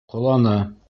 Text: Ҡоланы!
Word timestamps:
Ҡоланы! 0.13 0.57